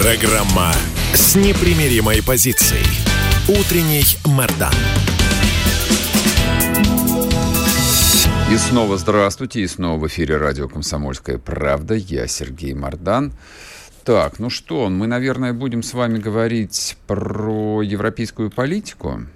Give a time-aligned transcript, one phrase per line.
[0.00, 0.72] Программа
[1.12, 2.86] с непримиримой позицией.
[3.46, 4.72] Утренний Мордан.
[8.50, 11.96] И снова здравствуйте, и снова в эфире радио «Комсомольская правда».
[11.96, 13.34] Я Сергей Мордан.
[14.02, 19.26] Так, ну что, мы, наверное, будем с вами говорить про европейскую политику.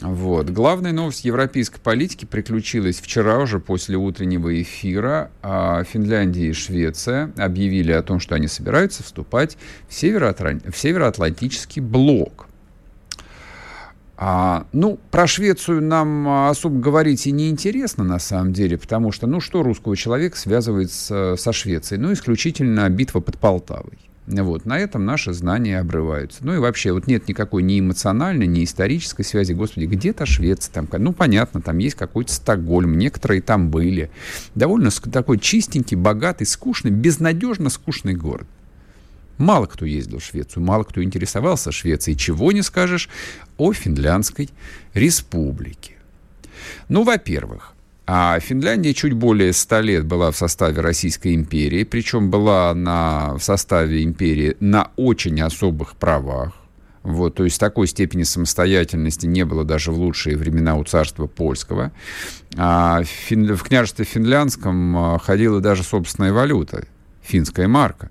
[0.00, 0.50] Вот.
[0.50, 5.30] Главная новость европейской политики приключилась вчера уже после утреннего эфира.
[5.42, 9.56] А Финляндия и Швеция объявили о том, что они собираются вступать
[9.88, 10.62] в, Североатлан...
[10.70, 12.46] в Североатлантический блок.
[14.20, 19.28] А, ну, про Швецию нам особо говорить и не интересно на самом деле, потому что,
[19.28, 22.00] ну, что русского человека связывает с, со Швецией?
[22.00, 23.98] Ну, исключительно битва под Полтавой.
[24.30, 26.44] Вот, на этом наши знания обрываются.
[26.44, 29.54] Ну и вообще, вот нет никакой ни эмоциональной, ни исторической связи.
[29.54, 34.10] Господи, где-то Швеция там, ну понятно, там есть какой-то Стокгольм, некоторые там были.
[34.54, 38.46] Довольно такой чистенький, богатый, скучный, безнадежно скучный город.
[39.38, 42.18] Мало кто ездил в Швецию, мало кто интересовался Швецией.
[42.18, 43.08] Чего не скажешь
[43.56, 44.50] о Финляндской
[44.92, 45.94] республике.
[46.90, 47.72] Ну, во-первых,
[48.10, 53.42] а Финляндия чуть более 100 лет была в составе Российской империи, причем была на, в
[53.42, 56.54] составе империи на очень особых правах.
[57.02, 61.92] Вот, то есть такой степени самостоятельности не было даже в лучшие времена у царства польского.
[62.56, 66.86] А в, княжестве финляндском а, ходила даже собственная валюта,
[67.20, 68.10] финская марка.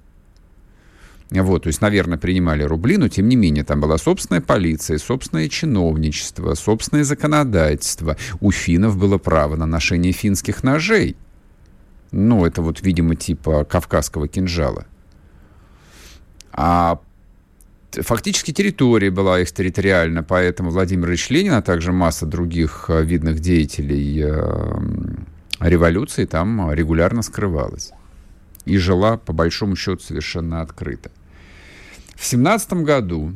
[1.30, 5.50] Вот, то есть, наверное, принимали рубли, но тем не менее там была собственная полиция, собственное
[5.50, 8.16] чиновничество, собственное законодательство.
[8.40, 11.18] У финнов было право на ношение финских ножей.
[12.12, 14.86] Ну, это вот, видимо, типа кавказского кинжала.
[16.54, 17.02] А
[17.92, 24.24] фактически территория была экстерриториальна, поэтому Владимир Ильич Ленин, а также масса других э, видных деятелей
[24.24, 24.80] э,
[25.60, 27.92] революции там регулярно скрывалась
[28.68, 31.12] и жила, по большому счету, совершенно открыто.
[32.16, 33.34] В 17 году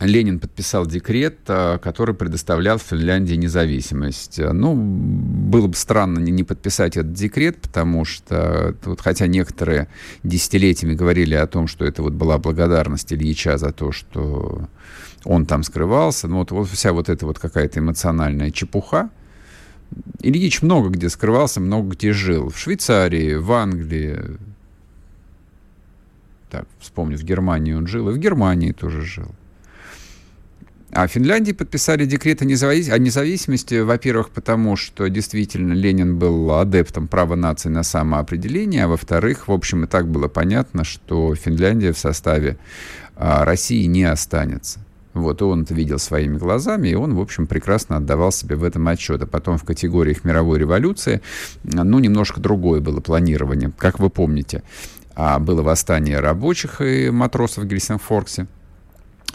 [0.00, 4.38] Ленин подписал декрет, э, который предоставлял Финляндии независимость.
[4.38, 9.88] Ну, было бы странно не подписать этот декрет, потому что, вот, хотя некоторые
[10.22, 14.68] десятилетиями говорили о том, что это вот была благодарность Ильича за то, что
[15.24, 19.10] он там скрывался, ну, вот, вот вся вот эта вот какая-то эмоциональная чепуха,
[20.20, 22.50] Ильич много где скрывался, много где жил.
[22.50, 24.18] В Швейцарии, в Англии.
[26.50, 29.30] Так, вспомню, в Германии он жил, и в Германии тоже жил.
[30.92, 32.88] А в Финляндии подписали декрет о, независ...
[32.88, 39.48] о независимости, во-первых, потому что действительно Ленин был адептом права нации на самоопределение, а во-вторых,
[39.48, 42.56] в общем, и так было понятно, что Финляндия в составе
[43.16, 44.85] а, России не останется.
[45.16, 48.86] Вот, он это видел своими глазами, и он, в общем, прекрасно отдавал себе в этом
[48.88, 49.22] отчет.
[49.22, 51.22] А потом в категориях мировой революции,
[51.64, 53.72] ну, немножко другое было планирование.
[53.78, 54.62] Как вы помните,
[55.14, 58.46] а, было восстание рабочих и матросов в Гельсинфорксе.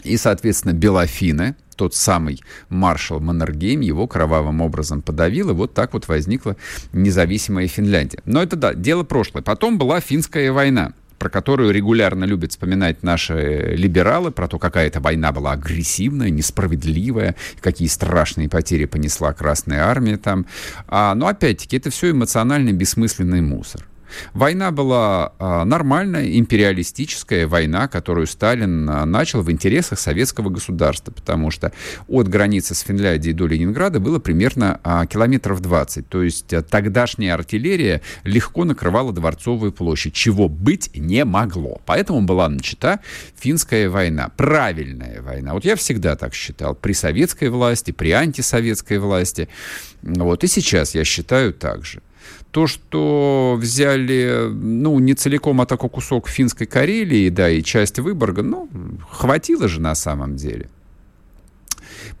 [0.04, 6.06] И, соответственно, Белофины, тот самый маршал Маннергейм его кровавым образом подавил, и вот так вот
[6.06, 6.56] возникла
[6.92, 8.20] независимая Финляндия.
[8.24, 9.42] Но это, да, дело прошлое.
[9.42, 10.92] Потом была финская война
[11.22, 17.36] про которую регулярно любят вспоминать наши либералы, про то, какая эта война была агрессивная, несправедливая,
[17.60, 20.46] какие страшные потери понесла Красная Армия там.
[20.88, 23.86] А, но опять-таки это все эмоциональный бессмысленный мусор.
[24.34, 31.50] Война была а, нормальная, империалистическая война, которую Сталин а, начал в интересах советского государства, потому
[31.50, 31.72] что
[32.08, 36.08] от границы с Финляндией до Ленинграда было примерно а, километров 20.
[36.08, 41.80] То есть тогдашняя артиллерия легко накрывала Дворцовую площадь, чего быть не могло.
[41.86, 43.00] Поэтому была начата
[43.36, 44.30] финская война.
[44.36, 45.54] Правильная война.
[45.54, 46.74] Вот я всегда так считал.
[46.74, 49.48] При советской власти, при антисоветской власти.
[50.02, 50.44] Вот.
[50.44, 52.00] И сейчас я считаю так же.
[52.52, 58.42] То, что взяли, ну, не целиком, а такой кусок финской Карелии, да, и часть Выборга,
[58.42, 58.68] ну,
[59.10, 60.68] хватило же на самом деле.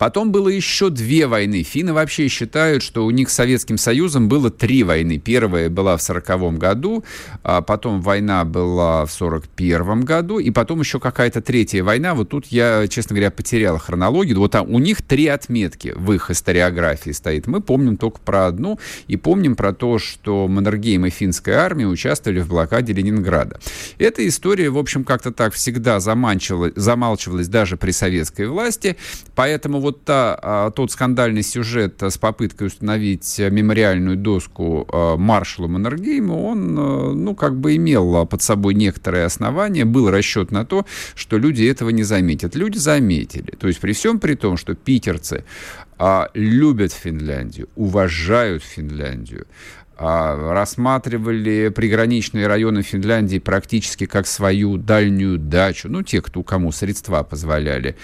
[0.02, 1.62] Потом было еще две войны.
[1.62, 5.18] Финны вообще считают, что у них с Советским Союзом было три войны.
[5.18, 7.04] Первая была в 1940 году,
[7.44, 12.16] а потом война была в 1941 году, и потом еще какая-то третья война.
[12.16, 14.40] Вот тут я, честно говоря, потерял хронологию.
[14.40, 17.46] Вот там у них три отметки в их историографии стоит.
[17.46, 22.40] Мы помним только про одну, и помним про то, что Маннергейм и финская армия участвовали
[22.40, 23.60] в блокаде Ленинграда.
[23.98, 28.96] Эта история, в общем, как-то так всегда замалчивалась даже при советской власти,
[29.36, 36.44] поэтому вот та, а, тот скандальный сюжет с попыткой установить мемориальную доску а, маршалу Маннергейму,
[36.44, 41.38] он, а, ну, как бы имел под собой некоторые основания, был расчет на то, что
[41.38, 42.56] люди этого не заметят.
[42.56, 43.52] Люди заметили.
[43.58, 45.44] То есть при всем при том, что питерцы
[45.98, 49.46] а, любят Финляндию, уважают Финляндию,
[49.96, 57.22] а, рассматривали приграничные районы Финляндии практически как свою дальнюю дачу, ну, те, кто, кому средства
[57.22, 57.94] позволяли.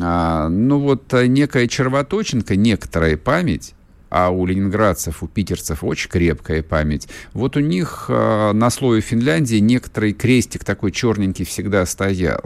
[0.00, 3.74] А, ну, вот некая червоточинка, некоторая память,
[4.10, 7.08] а у ленинградцев, у питерцев очень крепкая память.
[7.32, 12.42] Вот у них э, на слое Финляндии некоторый крестик такой черненький всегда стоял.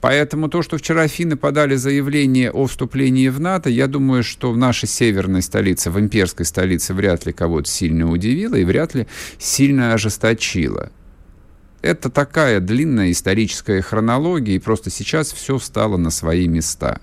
[0.00, 4.56] Поэтому то, что вчера финны подали заявление о вступлении в НАТО, я думаю, что в
[4.56, 9.06] нашей северной столице, в имперской столице, вряд ли кого-то сильно удивило и вряд ли
[9.38, 10.90] сильно ожесточило.
[11.84, 16.98] Это такая длинная историческая хронология, и просто сейчас все встало на свои места.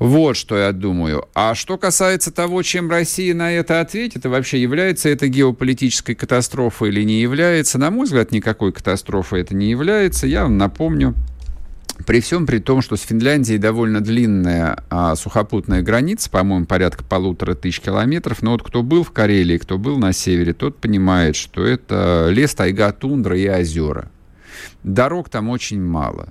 [0.00, 1.28] Вот что я думаю.
[1.34, 6.88] А что касается того, чем Россия на это ответит, и вообще является это геополитической катастрофой
[6.88, 10.26] или не является, на мой взгляд, никакой катастрофой это не является.
[10.26, 11.14] Я вам напомню,
[12.06, 17.54] при всем при том, что с Финляндией довольно длинная а, сухопутная граница, по-моему, порядка полутора
[17.54, 21.64] тысяч километров, но вот кто был в Карелии, кто был на севере, тот понимает, что
[21.64, 24.10] это лес, тайга, тундра и озера.
[24.82, 26.28] Дорог там очень мало.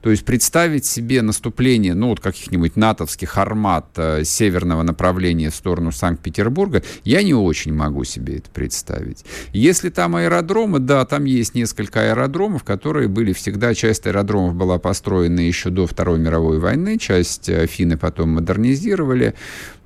[0.00, 5.92] То есть представить себе наступление, ну, вот каких-нибудь натовских армат э, северного направления в сторону
[5.92, 9.24] Санкт-Петербурга, я не очень могу себе это представить.
[9.52, 15.40] Если там аэродромы, да, там есть несколько аэродромов, которые были всегда, часть аэродромов была построена
[15.40, 19.34] еще до Второй мировой войны, часть э, финны потом модернизировали.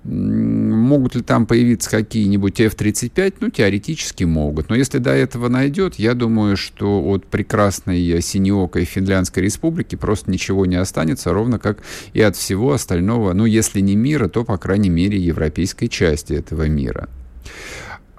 [0.02, 3.35] Могут ли там появиться какие-нибудь F-35?
[3.41, 4.70] Ну, теоретически могут.
[4.70, 10.64] Но если до этого найдет, я думаю, что от прекрасной синеокой Финляндской республики просто ничего
[10.64, 11.79] не останется, ровно как
[12.14, 16.67] и от всего остального, ну, если не мира, то, по крайней мере, европейской части этого
[16.67, 17.08] мира.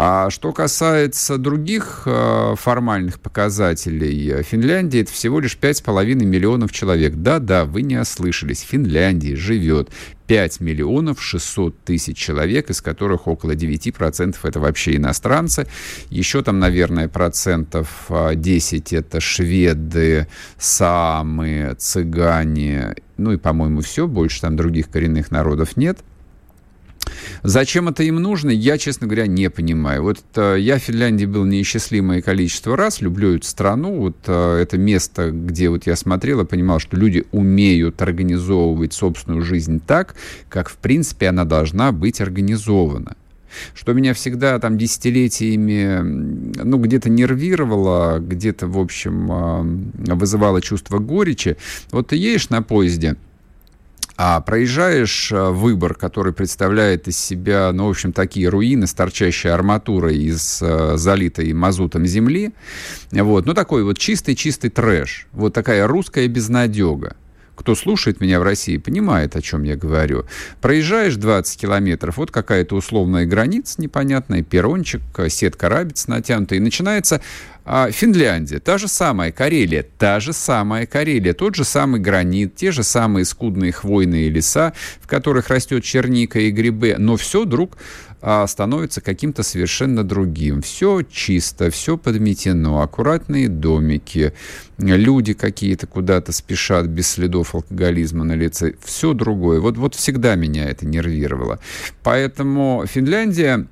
[0.04, 7.14] А что касается других э, формальных показателей, Финляндия это всего лишь 5,5 миллионов человек.
[7.18, 9.92] Да-да, вы не ослышались, в Финляндии живет
[10.32, 15.68] 5 миллионов 600 тысяч человек, из которых около 9% это вообще иностранцы.
[16.10, 24.56] Еще там, наверное, процентов 10 это шведы, самы, цыгане, ну и, по-моему, все, больше там
[24.56, 26.00] других коренных народов нет–
[27.44, 30.04] Зачем это им нужно, я, честно говоря, не понимаю.
[30.04, 34.78] Вот э, я в Финляндии был неисчислимое количество раз, люблю эту страну, вот э, это
[34.78, 40.16] место, где вот я смотрел и понимал, что люди умеют организовывать собственную жизнь так,
[40.50, 43.16] как, в принципе, она должна быть организована
[43.74, 46.00] что меня всегда там десятилетиями,
[46.64, 49.32] ну, где-то нервировало, где-то, в общем,
[50.08, 51.58] э, вызывало чувство горечи.
[51.92, 53.18] Вот ты едешь на поезде,
[54.18, 59.52] а проезжаешь э, выбор, который представляет из себя, ну, в общем, такие руины с торчащей
[59.52, 62.52] арматурой из э, залитой мазутом земли.
[63.12, 65.28] Вот, ну, такой вот чистый-чистый трэш.
[65.32, 67.16] Вот такая русская безнадега
[67.62, 70.26] кто слушает меня в России, понимает, о чем я говорю.
[70.62, 77.22] Проезжаешь 20 километров, вот какая-то условная граница непонятная, перрончик, сетка рабиц натянута, и начинается
[77.64, 82.72] а, Финляндия, та же самая Карелия, та же самая Карелия, тот же самый гранит, те
[82.72, 87.78] же самые скудные хвойные леса, в которых растет черника и грибы, но все вдруг
[88.22, 90.62] а, становится каким-то совершенно другим.
[90.62, 94.34] Все чисто, все подметено, аккуратные домики,
[94.78, 99.60] люди какие-то куда-то спешат без следов алкоголизма на лице, все другое.
[99.60, 101.60] Вот, вот всегда меня это нервировало.
[102.04, 103.68] Поэтому Финляндия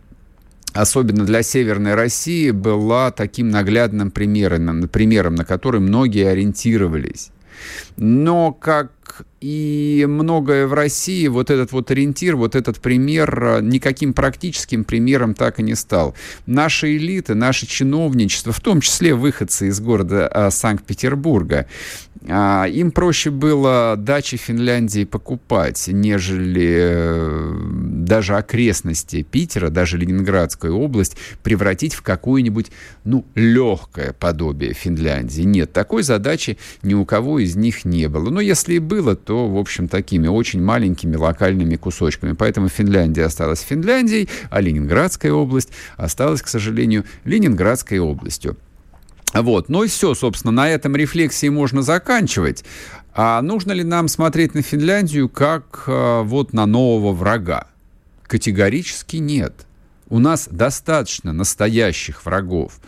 [0.74, 7.32] особенно для Северной России, была таким наглядным примером, примером, на который многие ориентировались.
[7.98, 8.92] Но как
[9.42, 15.34] и многое в России, вот этот вот ориентир, вот этот пример э, никаким практическим примером
[15.34, 16.16] так и не стал.
[16.46, 21.68] Наши элиты, наше чиновничество, в том числе выходцы из города э, Санкт-Петербурга,
[22.28, 27.54] а, им проще было дачи Финляндии покупать, нежели э,
[28.10, 32.72] даже окрестности Питера, даже Ленинградскую область превратить в какое-нибудь,
[33.06, 35.44] ну, легкое подобие Финляндии.
[35.44, 38.30] Нет, такой задачи ни у кого из них не было.
[38.30, 42.34] Но если и было, было, то, в общем, такими очень маленькими локальными кусочками.
[42.34, 48.58] Поэтому Финляндия осталась Финляндией, а Ленинградская область осталась, к сожалению, Ленинградской областью.
[49.34, 49.70] Вот.
[49.70, 52.66] Ну и все, собственно, на этом рефлексии можно заканчивать.
[53.14, 57.68] А нужно ли нам смотреть на Финляндию как а, вот на нового врага?
[58.28, 59.66] Категорически нет.
[60.10, 62.80] У нас достаточно настоящих врагов.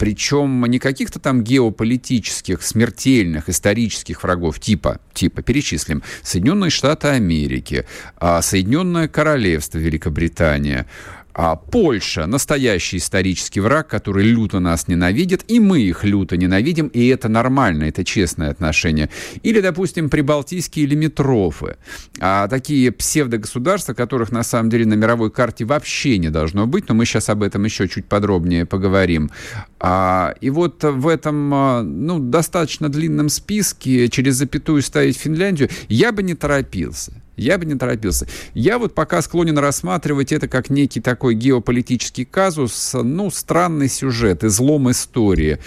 [0.00, 7.84] Причем не каких-то там геополитических, смертельных, исторических врагов, типа, типа, перечислим, Соединенные Штаты Америки,
[8.16, 10.86] а, Соединенное Королевство Великобритания,
[11.32, 17.06] а Польша– настоящий исторический враг, который люто нас ненавидит, и мы их люто ненавидим, и
[17.08, 19.10] это нормально, это честное отношение.
[19.42, 21.76] Или, допустим, прибалтийские лимитрофы,
[22.20, 26.94] а, такие псевдогосударства, которых на самом деле на мировой карте вообще не должно быть, но
[26.94, 29.30] мы сейчас об этом еще чуть подробнее поговорим.
[29.78, 36.12] А, и вот в этом а, ну, достаточно длинном списке через запятую ставить Финляндию я
[36.12, 37.19] бы не торопился.
[37.36, 38.26] Я бы не торопился.
[38.54, 44.90] Я вот пока склонен рассматривать это как некий такой геополитический казус, ну, странный сюжет, излом
[44.90, 45.58] истории.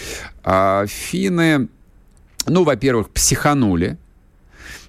[0.44, 1.70] А, финны,
[2.46, 3.98] ну, во-первых, психанули,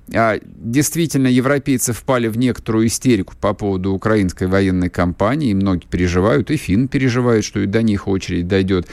[0.09, 6.57] действительно, европейцы впали в некоторую истерику по поводу украинской военной кампании, и многие переживают, и
[6.57, 8.87] фин переживают, что и до них очередь дойдет.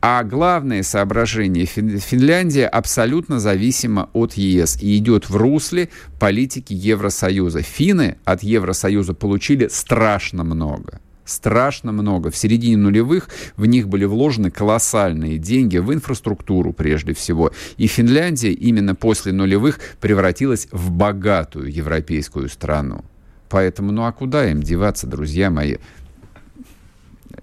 [0.00, 5.88] А главное соображение, Финляндия абсолютно зависима от ЕС и идет в русле
[6.20, 7.62] политики Евросоюза.
[7.62, 12.30] Финны от Евросоюза получили страшно много страшно много.
[12.30, 17.52] В середине нулевых в них были вложены колоссальные деньги в инфраструктуру прежде всего.
[17.76, 23.04] И Финляндия именно после нулевых превратилась в богатую европейскую страну.
[23.48, 25.76] Поэтому, ну а куда им деваться, друзья мои?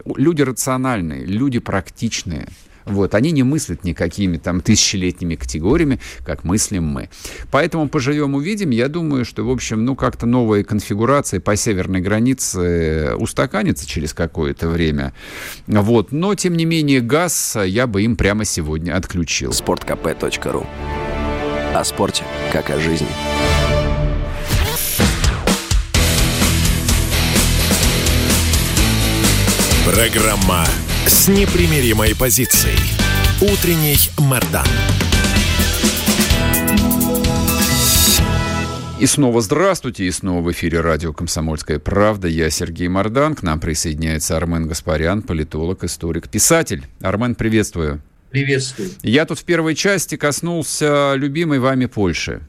[0.05, 2.47] Люди рациональные, люди практичные–
[2.85, 7.09] вот, они не мыслят никакими там тысячелетними категориями, как мыслим мы.
[7.51, 8.69] Поэтому поживем, увидим.
[8.69, 14.69] Я думаю, что, в общем, ну, как-то новая конфигурация по северной границе устаканится через какое-то
[14.69, 15.13] время.
[15.67, 16.11] Вот.
[16.11, 19.51] Но, тем не менее, газ я бы им прямо сегодня отключил.
[19.51, 20.65] Спорткп.ру
[21.73, 22.23] О спорте,
[22.53, 23.07] как о жизни.
[29.85, 30.65] Программа
[31.07, 32.79] с непримиримой позицией.
[33.39, 34.65] Утренний Мордан.
[38.99, 42.27] И снова здравствуйте, и снова в эфире радио «Комсомольская правда».
[42.27, 46.85] Я Сергей Мордан, к нам присоединяется Армен Гаспарян, политолог, историк, писатель.
[47.01, 48.01] Армен, приветствую.
[48.31, 48.89] Приветствую.
[49.03, 52.41] Я тут в первой части коснулся любимой вами Польши.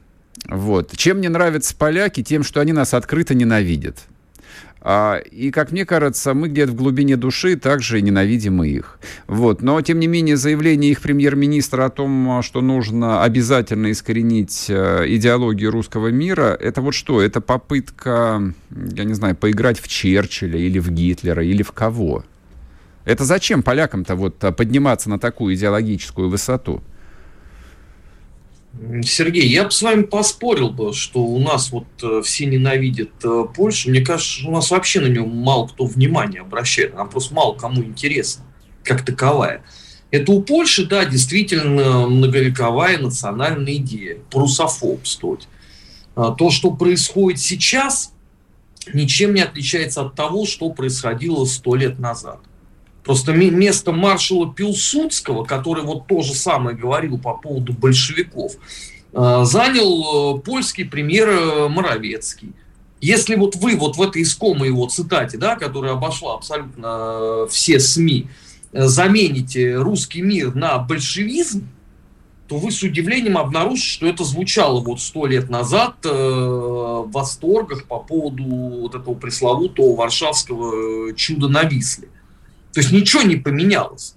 [0.48, 0.96] Вот.
[0.96, 2.22] Чем мне нравятся поляки?
[2.22, 3.98] Тем, что они нас открыто ненавидят.
[4.80, 9.00] А, и, как мне кажется, мы где-то в глубине души также ненавидим их.
[9.26, 9.62] Вот.
[9.62, 15.70] Но, тем не менее, заявление их премьер-министра о том, что нужно обязательно искоренить э, идеологию
[15.70, 17.20] русского мира, это вот что?
[17.20, 22.24] Это попытка, я не знаю, поиграть в Черчилля или в Гитлера или в кого?
[23.04, 26.82] Это зачем полякам-то вот подниматься на такую идеологическую высоту?
[29.04, 33.44] Сергей, я бы с вами поспорил бы, что у нас вот э, все ненавидят э,
[33.54, 33.90] Польшу.
[33.90, 36.94] Мне кажется, у нас вообще на нее мало кто внимания обращает.
[36.94, 38.44] Она просто мало кому интересна,
[38.82, 39.62] как таковая.
[40.10, 45.48] Это у Польши, да, действительно многовековая национальная идея– прусофобствовать.
[46.14, 48.12] А то, что происходит сейчас,
[48.92, 52.40] ничем не отличается от того, что происходило сто лет назад–
[53.06, 58.54] Просто место маршала Пилсудского, который вот то же самое говорил по поводу большевиков,
[59.12, 62.52] э, занял э, польский премьер э, Моровецкий.
[63.00, 68.26] Если вот вы вот в этой искомой его цитате, да, которая обошла абсолютно все СМИ,
[68.72, 71.68] замените русский мир на большевизм,
[72.48, 77.84] то вы с удивлением обнаружите, что это звучало вот сто лет назад э, в восторгах
[77.84, 82.08] по поводу вот этого пресловутого варшавского чуда на Висле.
[82.76, 84.16] То есть ничего не поменялось.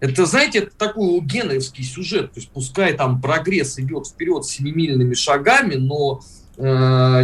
[0.00, 2.32] Это, знаете, это такой генеровский сюжет.
[2.32, 6.22] То есть пускай там прогресс идет вперед семимильными шагами, но
[6.56, 6.62] э,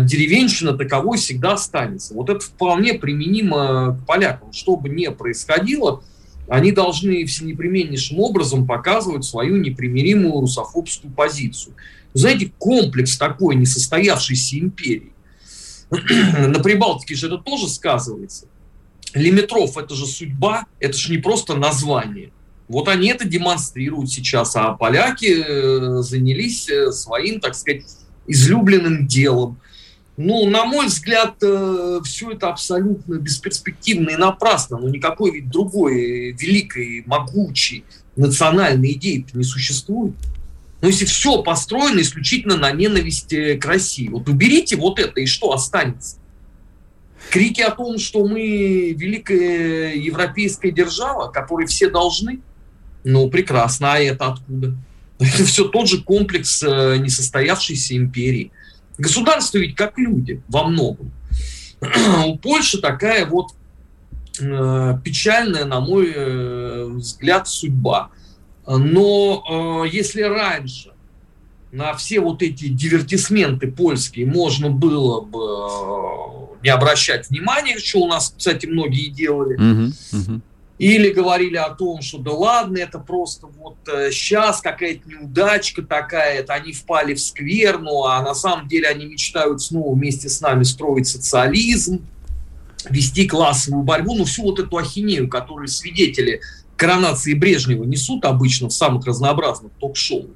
[0.02, 2.12] деревенщина таковой всегда останется.
[2.12, 4.52] Вот это вполне применимо к полякам.
[4.52, 6.04] Что бы ни происходило,
[6.46, 11.74] они должны всенепременнейшим образом показывать свою непримиримую русофобскую позицию.
[12.12, 15.14] Знаете, комплекс такой несостоявшейся империи.
[15.90, 18.48] На Прибалтике же это тоже сказывается.
[19.16, 22.30] Лимитров– это же судьба, это же не просто название.
[22.68, 27.84] Вот они это демонстрируют сейчас, а поляки э, занялись э, своим, так сказать,
[28.26, 29.60] излюбленным делом.
[30.16, 34.78] Ну, на мой взгляд, э, все это абсолютно бесперспективно и напрасно.
[34.78, 37.84] Но никакой ведь другой великой, могучей
[38.16, 40.14] национальной идеи не существует.
[40.82, 45.52] Но если все построено исключительно на ненависти к России, вот уберите вот это, и что
[45.52, 46.16] останется?
[47.30, 52.40] Крики о том, что мы великая европейская держава, которой все должны,
[53.04, 54.74] ну, прекрасно, а это откуда?
[55.18, 58.52] Это все тот же комплекс э, несостоявшейся империи.
[58.98, 61.10] Государство ведь как люди во многом.
[62.26, 63.52] У Польши такая вот
[64.38, 68.10] э, печальная, на мой э, взгляд, судьба.
[68.66, 70.90] Но если раньше
[71.76, 78.08] на все вот эти дивертисменты польские можно было бы э, не обращать внимания, что у
[78.08, 80.40] нас, кстати, многие делали, uh-huh, uh-huh.
[80.78, 86.38] или говорили о том, что да ладно, это просто вот э, сейчас какая-то неудачка такая,
[86.38, 90.62] это они впали в скверну, а на самом деле они мечтают снова вместе с нами
[90.62, 92.06] строить социализм,
[92.88, 96.40] вести классовую борьбу, ну всю вот эту ахинею, которую свидетели
[96.76, 100.30] коронации Брежнева несут обычно в самых разнообразных ток-шоу,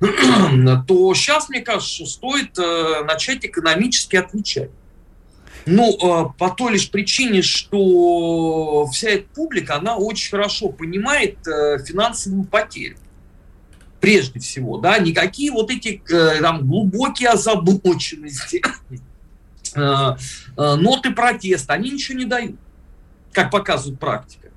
[0.00, 4.70] то сейчас, мне кажется, стоит э, начать экономически отвечать.
[5.66, 11.78] Ну, э, по той лишь причине, что вся эта публика, она очень хорошо понимает э,
[11.84, 12.96] финансовую потерю.
[14.00, 16.00] Прежде всего, да, никакие вот эти
[16.40, 18.62] там глубокие озабоченности,
[20.56, 22.54] ноты протеста, они ничего не дают,
[23.32, 24.47] как показывает практика.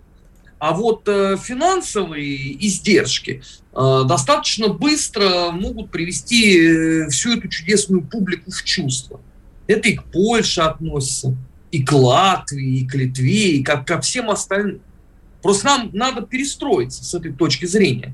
[0.62, 3.42] А вот э, финансовые издержки
[3.74, 9.20] э, достаточно быстро могут привести э, всю эту чудесную публику в чувство.
[9.66, 11.36] Это и к Польше относится,
[11.72, 14.82] и к Латвии, и к Литве, и ко, ко всем остальным.
[15.42, 18.14] Просто нам надо перестроиться с этой точки зрения.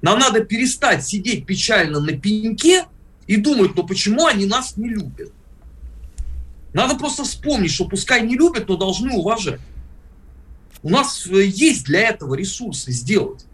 [0.00, 2.84] Нам надо перестать сидеть печально на пеньке
[3.26, 5.32] и думать, ну почему они нас не любят.
[6.72, 9.58] Надо просто вспомнить, что пускай не любят, но должны уважать.
[10.82, 13.44] У нас э, есть для этого ресурсы сделать.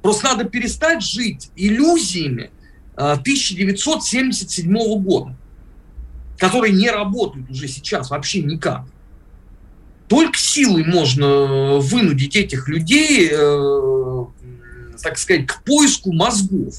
[0.00, 2.50] Просто надо перестать жить иллюзиями
[2.96, 5.36] 1977 э, года,
[6.38, 8.84] которые не работают уже сейчас вообще никак.
[10.08, 14.24] Только силой можно вынудить этих людей, э,
[15.02, 16.74] так сказать, к поиску мозгов,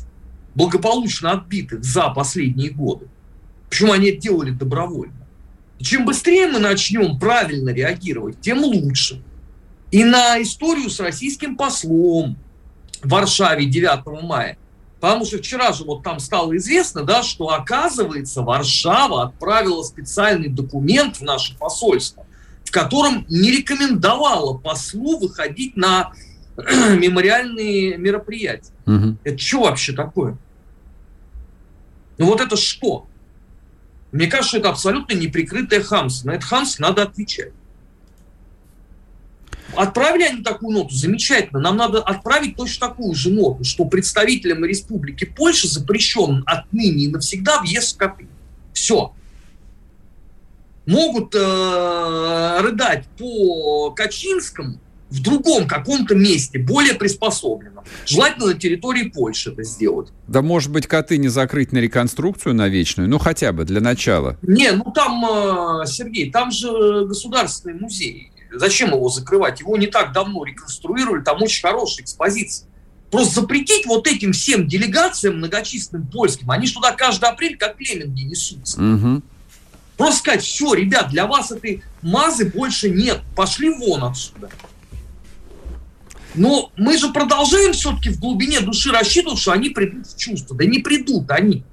[0.55, 3.07] благополучно отбитых за последние годы.
[3.69, 5.27] Причем они это делали добровольно.
[5.79, 9.21] Чем быстрее мы начнем правильно реагировать, тем лучше
[9.93, 12.35] и на историю с российским послом
[13.03, 14.57] в Варшаве 9 мая.
[14.99, 21.17] Потому что вчера же вот там стало известно, да, что оказывается Варшава отправила специальный документ
[21.17, 22.25] в наше посольство,
[22.63, 26.11] в котором не рекомендовала послу выходить на
[26.57, 28.73] мемориальные мероприятия.
[28.87, 29.17] Угу.
[29.23, 30.37] Это что вообще такое?
[32.17, 33.05] Ну вот это что?
[34.11, 36.29] Мне кажется, это абсолютно неприкрытое хамство.
[36.29, 37.53] На это хамство надо отвечать.
[39.75, 41.59] Отправили они такую ноту, замечательно.
[41.59, 47.59] Нам надо отправить точно такую же ноту, что представителям Республики Польша запрещен отныне и навсегда
[47.61, 48.27] въезд в Копы.
[48.73, 49.13] Все.
[50.85, 54.79] Могут э, рыдать по Качинскому
[55.13, 57.83] в другом каком-то месте, более приспособленном.
[58.05, 60.09] Желательно на территории Польши это сделать.
[60.27, 63.07] Да, может быть, коты не закрыть на реконструкцию на вечную?
[63.07, 64.37] Ну, хотя бы для начала.
[64.41, 68.32] Не, ну там, э, Сергей, там же государственный музей.
[68.53, 69.59] Зачем его закрывать?
[69.59, 72.67] Его не так давно реконструировали, там очень хорошая экспозиция.
[73.11, 78.23] Просто запретить вот этим всем делегациям многочисленным польским, они же туда каждый апрель как лемминги
[78.23, 78.81] несутся.
[78.81, 79.21] Угу.
[79.97, 84.49] Просто сказать, все, ребят, для вас этой мазы больше нет, пошли вон отсюда.
[86.35, 90.57] Но мы же продолжаем все-таки в глубине души рассчитывать, что они придут в чувство.
[90.57, 91.63] Да не придут они.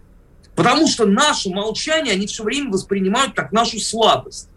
[0.54, 4.49] Потому что наше молчание они все время воспринимают как нашу слабость.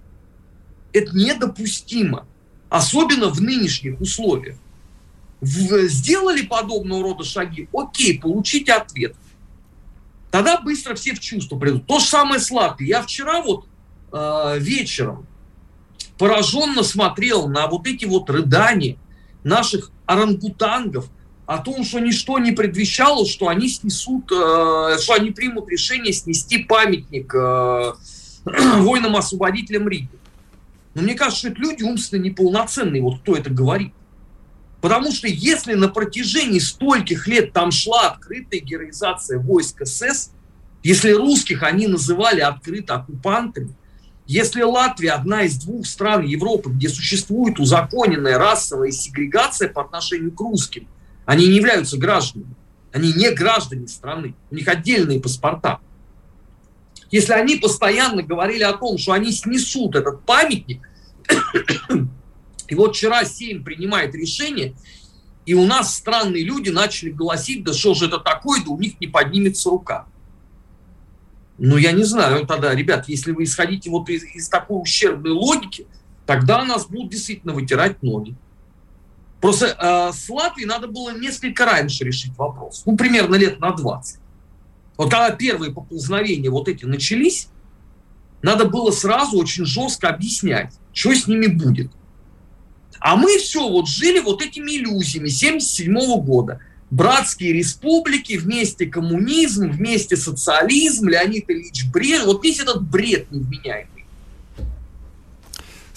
[0.94, 2.26] Это недопустимо,
[2.70, 4.58] особенно в нынешних условиях.
[5.42, 9.16] В, сделали подобного рода шаги, окей, получите ответ.
[10.32, 11.86] Тогда быстро все в чувство придут.
[11.86, 12.90] То же самое с Латвией.
[12.90, 13.66] Я вчера вот
[14.12, 15.28] э, вечером
[16.18, 18.98] пораженно смотрел на вот эти вот рыдания
[19.44, 21.10] наших орангутангов
[21.46, 26.60] о том, что ничто не предвещало, что они снесут, э, что они примут решение снести
[26.60, 27.94] памятник э,
[28.82, 30.10] воинам-освободителям Риги.
[30.94, 33.94] Но мне кажется, что это люди умственно неполноценные, вот кто это говорит.
[34.82, 40.32] Потому что если на протяжении стольких лет там шла открытая героизация войск СС,
[40.84, 43.76] если русских они называли открыто оккупантами,
[44.26, 50.40] если Латвия одна из двух стран Европы, где существует узаконенная расовая сегрегация по отношению к
[50.40, 50.88] русским,
[51.26, 52.56] они не являются гражданами,
[52.92, 55.80] они не граждане страны, у них отдельные паспорта–
[57.14, 60.90] если они постоянно говорили о том, что они снесут этот памятник,
[62.68, 64.74] и вот вчера Сейм принимает решение,
[65.46, 69.00] И у нас странные люди начали голосить, да что же это такое, да у них
[69.00, 70.08] не поднимется рука.
[71.60, 75.86] Ну, я не знаю тогда, ребят, если вы исходите вот из, из такой ущербной логики,
[76.26, 78.36] тогда нас будут действительно вытирать ноги.
[79.40, 82.82] Просто э, с Латвией надо было несколько раньше решить вопрос.
[82.88, 84.23] Ну, примерно лет на 20.
[84.98, 87.48] Вот когда первые поползновения вот эти начались,
[88.42, 91.92] надо было сразу очень жестко объяснять, что с ними будет.
[93.00, 96.60] А мы все вот жили вот этими иллюзиями 77 года.
[96.90, 102.28] Братские республики, вместе коммунизм, вместе социализм, Леонид Ильич Брежнев.
[102.28, 103.93] Вот весь этот бред невменяемый.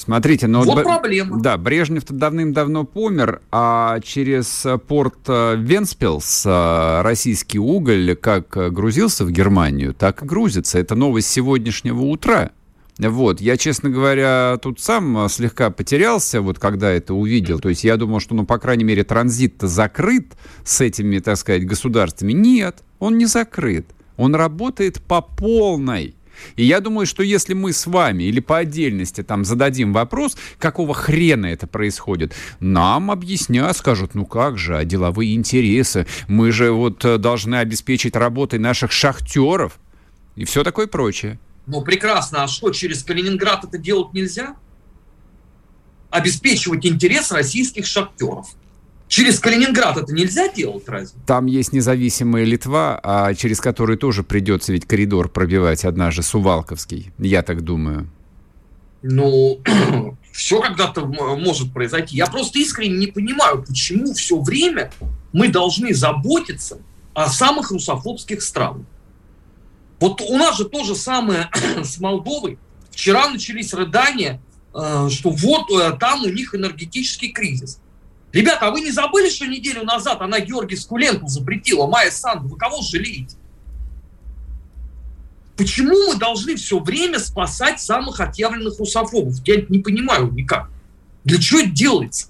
[0.07, 0.63] Смотрите, но...
[0.63, 1.41] Вот, вот проблема.
[1.41, 9.33] Да, Брежнев-то давным-давно помер, а через порт э, Венспилс э, российский уголь как грузился в
[9.33, 10.79] Германию, так и грузится.
[10.79, 12.53] Это новость сегодняшнего утра.
[12.99, 17.59] Вот, я, честно говоря, тут сам э, слегка потерялся, вот когда это увидел.
[17.59, 21.67] То есть я думал, что, ну, по крайней мере, транзит-то закрыт с этими, так сказать,
[21.67, 22.33] государствами.
[22.33, 23.87] Нет, он не закрыт.
[24.17, 26.15] Он работает по полной.
[26.57, 30.95] И я думаю, что если мы с вами или по отдельности там зададим вопрос, какого
[30.95, 37.05] хрена это происходит, нам объяснят, скажут, ну как же, а деловые интересы, мы же вот
[37.05, 39.79] э, должны обеспечить работой наших шахтеров
[40.35, 41.39] и все такое прочее.
[41.67, 44.57] Ну прекрасно, а что, через Калининград это делать нельзя?
[46.11, 48.49] Обеспечивать интерес российских шахтеров.
[49.09, 51.19] Через Калининград это нельзя делать разве?
[51.27, 57.43] Там есть независимая Литва, а через которую тоже придется ведь коридор пробивать однажды, Сувалковский, я
[57.43, 58.09] так думаю.
[59.03, 59.61] Ну,
[60.33, 62.17] все когда-то может произойти.
[62.17, 64.91] Я просто искренне не понимаю, почему все время
[65.33, 66.79] мы должны заботиться
[67.15, 68.87] о самых русофобских странах.
[70.01, 71.49] Вот у нас же то же самое
[71.83, 72.59] с Молдовой.
[72.91, 74.41] Вчера начались рыдания,
[74.75, 77.79] э, что вот э, там у них энергетический кризис.
[78.37, 82.49] Ребята, а вы не забыли, что неделю назад она Георгий Скуленку запретила, Майя Санду?
[82.49, 83.35] Вы кого жалеете?
[85.57, 89.37] Почему мы должны все время спасать самых отъявленных русофобов?
[89.47, 90.69] Я не понимаю никак.
[91.25, 92.29] Для чего это делается?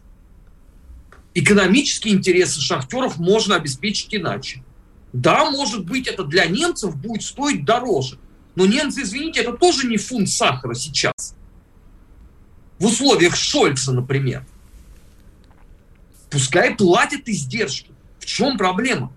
[1.35, 4.63] Экономические интересы шахтеров можно обеспечить иначе.
[5.13, 8.21] Да, может быть, это для немцев будет стоить дороже.
[8.55, 11.35] Но немцы, извините, это тоже не фунт сахара сейчас.
[12.79, 14.47] В условиях Шольца, например–
[16.37, 17.93] Пускай платят издержки.
[18.19, 19.11] В чем проблема?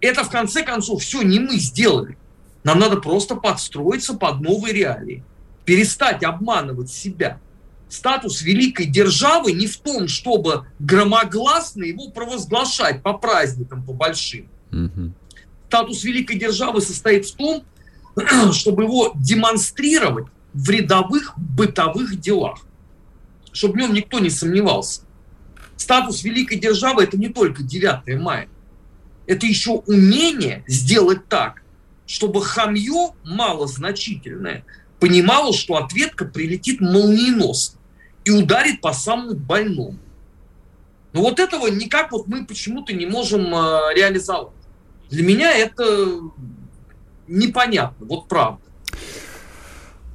[0.00, 2.16] Это, в конце концов, все не мы сделали.
[2.62, 5.24] Нам надо просто подстроиться под новые реалии.
[5.64, 7.40] Перестать обманывать себя.
[7.88, 14.48] Статус великой державы не в том, чтобы громогласно его провозглашать по праздникам, по большим.
[14.70, 15.12] Угу.
[15.66, 17.64] Статус великой державы состоит в том,
[18.52, 22.60] чтобы его демонстрировать в рядовых бытовых делах.
[23.50, 25.00] Чтобы в нем никто не сомневался
[25.88, 28.46] статус великой державы– это не только 9 мая.
[29.26, 31.62] Это еще умение сделать так,
[32.06, 34.66] чтобы хамье малозначительное
[35.00, 37.80] понимало, что ответка прилетит молниеносно
[38.24, 39.96] и ударит по самому больному.
[41.14, 44.52] Но вот этого никак вот мы почему-то не можем э, реализовать.
[45.08, 46.20] Для меня это
[47.26, 48.60] непонятно, вот правда.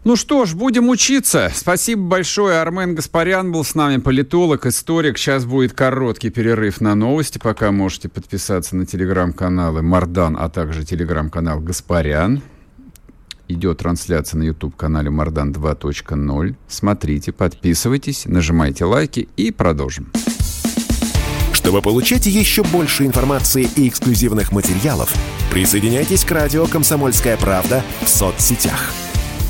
[0.03, 1.49] Ну что ж, будем учиться.
[1.55, 2.59] Спасибо большое.
[2.59, 5.17] Армен Гаспарян был с нами, политолог, историк.
[5.17, 7.37] Сейчас будет короткий перерыв на новости.
[7.37, 12.41] Пока можете подписаться на телеграм-каналы Мардан, а также телеграм-канал Гаспарян.
[13.47, 16.55] Идет трансляция на YouTube-канале Мардан 2.0.
[16.67, 20.11] Смотрите, подписывайтесь, нажимайте лайки и продолжим.
[21.53, 25.13] Чтобы получать еще больше информации и эксклюзивных материалов,
[25.49, 28.91] присоединяйтесь к радио «Комсомольская правда» в соцсетях–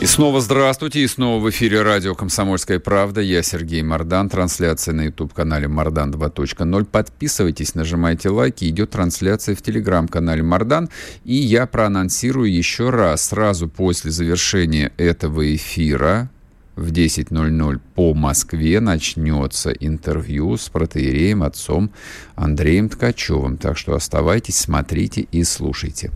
[0.00, 3.20] И снова здравствуйте, и снова в эфире радио «Комсомольская правда».
[3.20, 6.86] Я Сергей Мордан, трансляция на YouTube-канале «Мордан 2.0».
[6.86, 10.88] Подписывайтесь, нажимайте лайки, идет трансляция в телеграм-канале «Мордан».
[11.24, 16.30] И я проанонсирую еще раз, сразу после завершения этого эфира,
[16.76, 21.90] в 10.00 по Москве начнется интервью с протеереем отцом
[22.36, 23.58] Андреем Ткачевым.
[23.58, 26.10] Так что оставайтесь, смотрите и слушайте.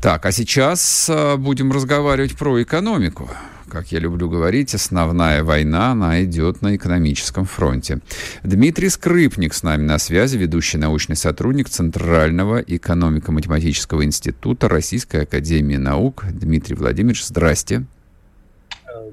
[0.00, 3.28] Так, а сейчас э, будем разговаривать про экономику.
[3.68, 7.98] как я люблю говорить, основная война, она идет на экономическом фронте.
[8.42, 16.24] Дмитрий Скрипник с нами на связи, ведущий научный сотрудник Центрального экономико-математического института Российской Академии Наук.
[16.32, 17.84] Дмитрий Владимирович, здрасте.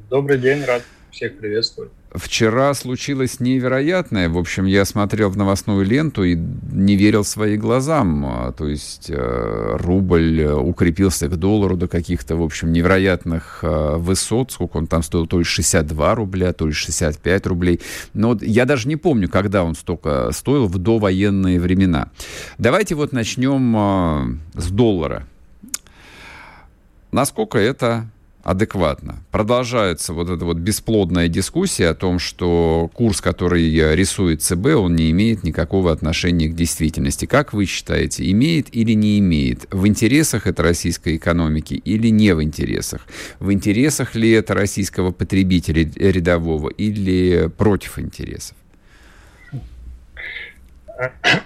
[0.10, 1.92] Добрый день, рад всех приветствовать.
[2.18, 4.28] Вчера случилось невероятное.
[4.30, 8.26] В общем, я смотрел в новостную ленту и не верил своим глазам.
[8.26, 14.52] А, то есть э, рубль укрепился к доллару до каких-то, в общем, невероятных э, высот.
[14.52, 15.28] Сколько он там стоил?
[15.28, 17.82] То ли 62 рубля, то ли 65 рублей.
[18.14, 22.10] Но вот я даже не помню, когда он столько стоил в довоенные времена.
[22.58, 25.28] Давайте вот начнем э, с доллара.
[27.12, 28.10] Насколько это
[28.48, 29.18] адекватно.
[29.30, 35.12] Продолжается вот эта вот бесплодная дискуссия о том, что курс, который рисует ЦБ, он не
[35.12, 37.26] имеет никакого отношения к действительности.
[37.26, 39.66] Как вы считаете, имеет или не имеет?
[39.70, 43.06] В интересах это российской экономики или не в интересах?
[43.42, 48.56] В интересах ли это российского потребителя рядового или против интересов?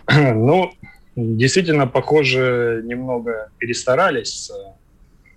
[0.07, 0.71] Ну,
[1.15, 4.51] действительно, похоже, немного перестарались с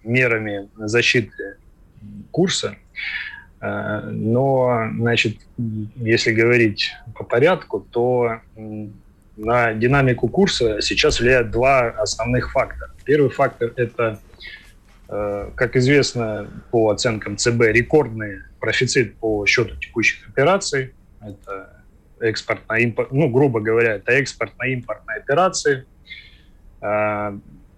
[0.04, 1.56] мерами защиты
[2.30, 2.76] курса.
[3.60, 5.38] Э, но, значит,
[5.96, 8.40] если говорить по порядку, то
[9.36, 12.92] на динамику курса сейчас влияют два основных фактора.
[13.04, 14.20] Первый фактор– это,
[15.08, 20.94] э, как известно по оценкам ЦБ, рекордный профицит по счету текущих операций.
[21.20, 21.82] Это
[22.20, 25.84] экспортно-импорт, ну, грубо говоря, это экспортно-импортные операции.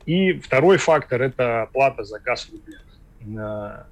[0.07, 2.83] И второй фактор– это оплата за газ в рублях.
[3.27, 3.83] Э,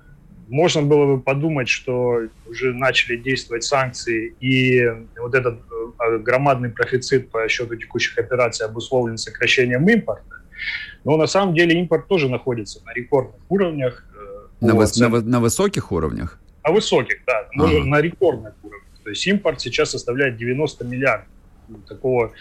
[0.49, 4.81] можно было бы подумать, что уже начали действовать санкции, и
[5.19, 5.59] вот этот
[6.01, 10.23] э, громадный профицит по счету текущих операций обусловлен сокращением импорта.
[11.05, 14.05] Но на самом деле импорт тоже находится на рекордных уровнях.
[14.15, 16.39] Э, на, выс- на, на высоких уровнях?
[16.63, 17.49] На высоких, да.
[17.59, 17.85] Ага.
[17.85, 18.85] На рекордных уровнях.
[19.03, 21.29] То есть импорт сейчас составляет 90 миллиардов.
[21.89, 22.33] Такого,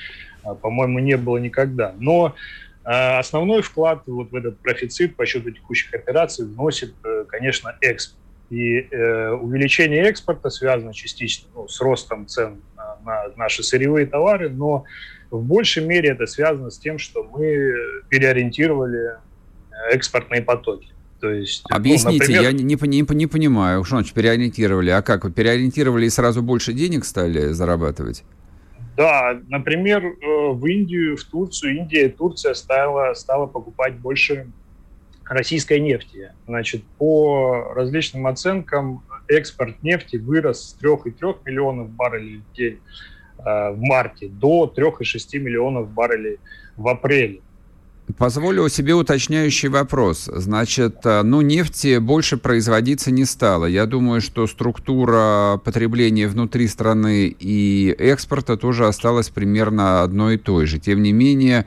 [0.61, 1.95] по-моему, не было никогда.
[1.99, 2.35] Но а
[2.83, 8.19] основной вклад вот в этот профицит по счету текущих операций вносит, э, конечно, экспорт.
[8.49, 14.49] И э, увеличение экспорта связано частично ну, с ростом цен на, на наши сырьевые товары,
[14.49, 14.83] но
[15.31, 17.73] в большей мере это связано с тем, что мы
[18.09, 19.15] переориентировали э,
[19.93, 20.89] экспортные потоки.
[21.19, 22.41] То есть, ну, Объясните, ну, например...
[22.41, 24.89] я не, не, не, не понимаю, что значит переориентировали.
[24.89, 28.23] А как, вы переориентировали и сразу больше денег стали зарабатывать?
[28.95, 30.15] Да, например, э,
[30.51, 34.47] в Индию, в Турцию, Индия и Турция стала, стала покупать больше
[35.25, 36.31] российской нефти.
[36.45, 42.79] Значит, по различным оценкам экспорт нефти вырос с 3,3 миллионов баррелей в день
[43.39, 46.39] э, в марте до 3,6 миллионов баррелей
[46.77, 47.41] в апреле.
[48.17, 50.29] Позволю себе уточняющий вопрос.
[50.33, 53.65] Значит, э, ну, нефти больше производиться не стало.
[53.65, 60.65] Я думаю, что структура потребления внутри страны и экспорта тоже осталась примерно одной и той
[60.65, 60.79] же.
[60.79, 61.65] Тем не менее,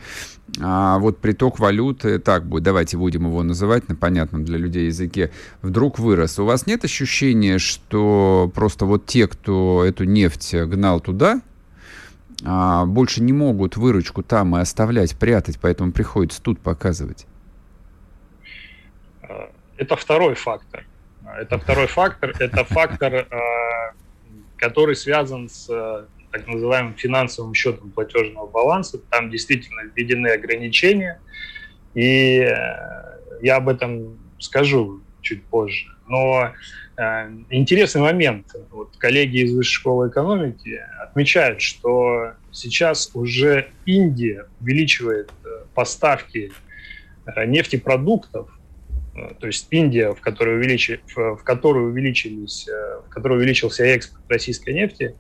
[0.61, 5.31] а вот приток валюты, так будет, давайте будем его называть на понятном для людей языке,
[5.63, 6.39] вдруг вырос.
[6.39, 11.41] У вас нет ощущения, что просто вот те, кто эту нефть гнал туда,
[12.43, 17.27] больше не могут выручку там и оставлять, прятать, поэтому приходится тут показывать?
[19.23, 20.85] Э, это второй фактор.
[21.39, 22.35] Это второй фактор.
[22.39, 23.27] Это фактор, э,
[24.57, 28.99] который связан с э, так называемым финансовым счетом платежного баланса.
[29.11, 31.21] Там действительно введены ограничения.
[31.95, 32.47] И
[33.41, 35.87] я об этом скажу чуть позже.
[36.07, 36.53] Но
[36.97, 38.55] Э, интересный момент.
[38.71, 40.81] Вот коллеги из Высшей школы экономики
[41.17, 46.53] отмечают, что сейчас уже Индия увеличивает э, поставки
[47.25, 48.51] э, нефтепродуктов,
[49.41, 52.69] то есть Индия, в которой, увеличи, в которой, увеличились,
[53.07, 55.15] в которой увеличился экспорт российской нефти,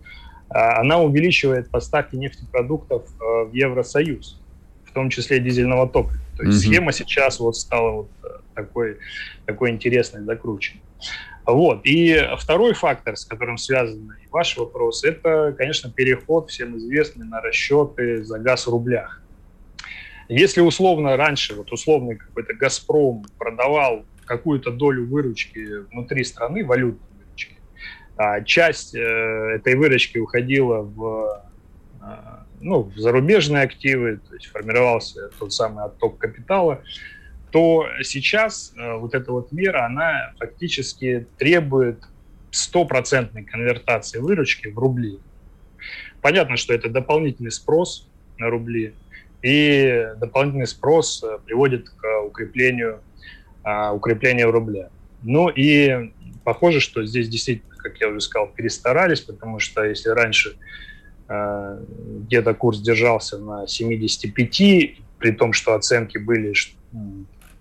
[0.51, 4.39] она увеличивает поставки нефтепродуктов в Евросоюз,
[4.85, 6.21] в том числе дизельного топлива.
[6.37, 6.69] То есть mm-hmm.
[6.73, 8.11] схема сейчас вот стала вот
[8.55, 8.99] такой,
[9.47, 10.83] такой интересной, закрученной.
[11.47, 11.83] Вот.
[11.85, 18.25] И второй фактор, с которым связан ваш вопрос, это, конечно, переход всем известный на расчеты
[18.25, 19.23] за газ в рублях.
[20.29, 27.55] Если условно раньше, вот условный какой-то «Газпром» продавал какую-то долю выручки внутри страны, валютной выручки,
[28.17, 31.45] а часть э, этой выручки уходила в,
[32.03, 32.07] э,
[32.61, 36.83] ну, в зарубежные активы, то есть формировался тот самый отток капитала,
[37.57, 42.05] то сейчас э, вот эта вот мера, она фактически требует
[42.51, 45.21] стопроцентной конвертации выручки в рубли.
[46.21, 48.92] Понятно, что это дополнительный спрос на рубли,
[49.40, 53.01] и дополнительный спрос э, приводит к укреплению,
[53.64, 54.90] а, укреплению рубля.
[55.23, 56.12] Ну и
[56.45, 60.59] похоже, что здесь действительно, как я уже сказал, перестарались, потому что если раньше
[61.27, 61.85] э,
[62.27, 66.53] где-то курс держался на 75, при том, что оценки были,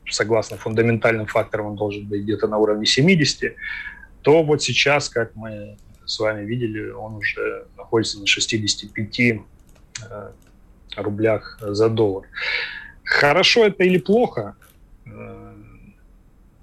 [0.09, 3.55] согласно фундаментальным факторам, он должен быть где-то на уровне 70,
[4.21, 9.37] то вот сейчас, как мы с вами видели, он уже находится на 65 э,
[10.97, 12.27] рублях за доллар.
[13.03, 14.55] Хорошо это или плохо?
[15.05, 15.53] Э,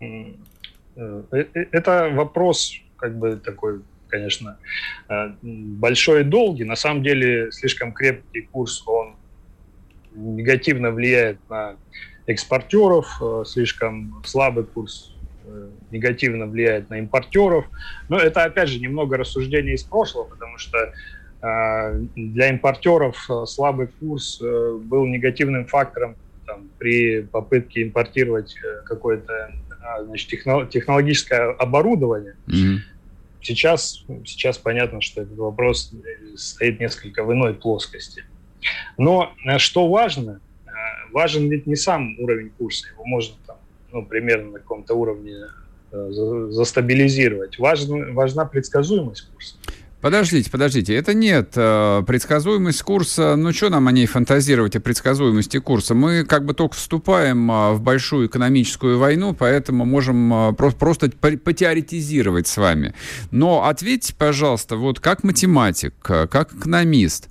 [0.01, 4.59] э, это вопрос как бы такой, конечно,
[5.43, 6.65] большой и долгий.
[6.65, 9.17] На самом деле слишком крепкий курс, он
[10.15, 11.77] негативно влияет на
[12.27, 15.15] экспортеров, слишком слабый курс
[15.91, 17.67] негативно влияет на импортеров.
[18.09, 20.93] Но это, опять же, немного рассуждений из прошлого, потому что
[21.43, 26.15] а, для импортеров э, слабый курс э, был негативным фактором
[26.47, 32.37] там, при попытке импортировать э, какое-то а, значит, технологическое оборудование.
[32.47, 32.77] Mm-hmm.
[33.41, 35.93] Сейчас, сейчас понятно, что этот вопрос
[36.37, 38.25] стоит несколько в иной плоскости.
[38.97, 40.41] Но что важно,
[41.13, 43.57] важен ведь не сам уровень курса, его можно там,
[43.93, 45.47] ну, примерно на каком-то уровне
[45.93, 47.59] застабилизировать.
[47.59, 49.57] Важна, важна предсказуемость курса.
[50.03, 51.53] Подождите, подождите, это нет.
[51.55, 55.95] Э, предсказуемость курса, ну что нам о ней фантазировать, о предсказуемости курса?
[55.95, 62.49] Мы как бы только вступаем э, в большую экономическую войну, поэтому можем э, просто потеоретизировать
[62.49, 62.95] с вами.
[63.31, 67.29] Но ответьте, пожалуйста, вот как математик, как экономист,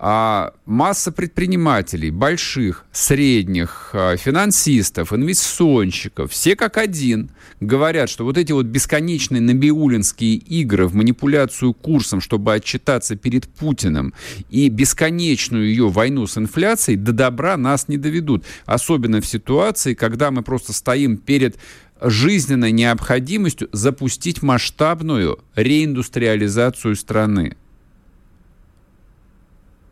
[0.00, 7.30] а масса предпринимателей, больших, средних, а, финансистов, инвестиционщиков, все как один
[7.60, 14.14] говорят, что вот эти вот бесконечные набиулинские игры в манипуляцию курсом, чтобы отчитаться перед Путиным,
[14.50, 18.44] и бесконечную ее войну с инфляцией до добра нас не доведут.
[18.66, 21.56] Особенно в ситуации, когда мы просто стоим перед
[22.00, 27.56] жизненной необходимостью запустить масштабную реиндустриализацию страны.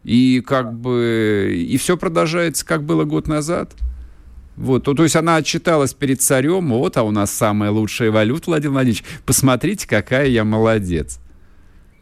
[0.06, 3.72] И как бы и все продолжается, как было год назад.
[4.56, 8.44] Вот, то, то есть она отчиталась перед царем, вот, а у нас самая лучшая валюта,
[8.46, 11.18] Владимир Владимирович, посмотрите, какая я молодец.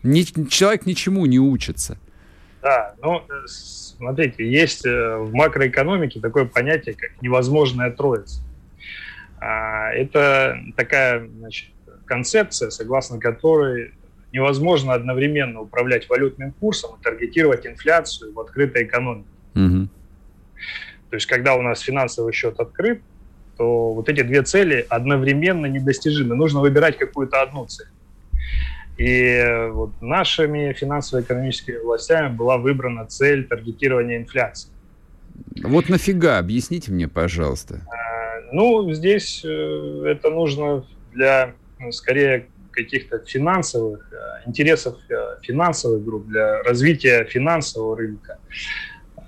[0.03, 1.99] Ни, человек ничему не учится.
[2.61, 8.43] Да, ну, смотрите, есть э, в макроэкономике такое понятие, как невозможная троица.
[9.41, 11.71] А, это такая значит,
[12.05, 13.95] концепция, согласно которой
[14.35, 19.29] невозможно одновременно управлять валютным курсом и таргетировать инфляцию в открытой экономике.
[19.55, 19.89] Угу.
[21.11, 23.01] То есть, когда у нас финансовый счет открыт,
[23.57, 26.35] то вот эти две цели одновременно недостижимы.
[26.35, 27.87] Нужно выбирать какую-то одну цель.
[28.99, 34.71] И вот нашими финансово-экономическими властями была выбрана цель таргетирования инфляции.
[35.63, 36.39] Вот нафига?
[36.39, 37.83] Объясните мне, пожалуйста.
[37.89, 41.55] А, ну, здесь э, это нужно для,
[41.91, 48.39] скорее, каких-то финансовых э, интересов э, финансовых групп, для развития финансового рынка,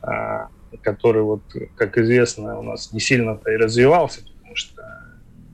[0.02, 1.42] э, который, вот,
[1.76, 4.82] как известно, у нас не сильно-то и развивался, потому что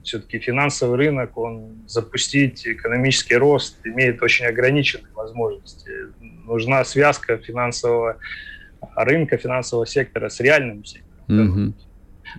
[0.03, 5.91] все-таки финансовый рынок, он запустить экономический рост имеет очень ограниченные возможности.
[6.21, 8.19] Нужна связка финансового
[8.97, 11.69] рынка, финансового сектора с реальным сектором.
[11.69, 11.73] Mm-hmm.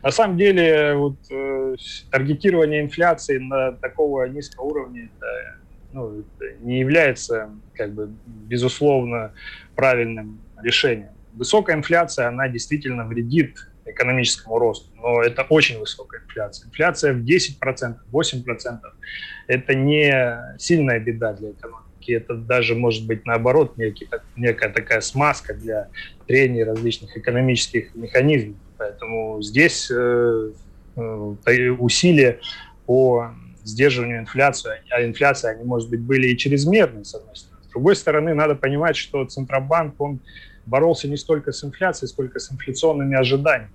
[0.01, 1.75] На самом деле, вот, э,
[2.09, 5.57] таргетирование инфляции на такого низкого уровня это,
[5.91, 9.33] ну, это не является, как бы, безусловно,
[9.75, 11.11] правильным решением.
[11.33, 16.67] Высокая инфляция, она действительно вредит экономическому росту, но это очень высокая инфляция.
[16.67, 18.79] Инфляция в 10%, 8%–
[19.47, 25.53] это не сильная беда для экономики, это даже может быть наоборот некий, некая такая смазка
[25.53, 25.89] для
[26.27, 28.57] трения различных экономических механизмов.
[28.83, 30.51] Поэтому здесь э,
[30.97, 32.41] э, усилия
[32.85, 33.31] по
[33.63, 37.63] сдерживанию инфляции, а инфляция, они, может быть, были и чрезмерные, с одной стороны.
[37.63, 40.19] С другой стороны, надо понимать, что Центробанк, он
[40.65, 43.71] боролся не столько с инфляцией, сколько с инфляционными ожиданиями.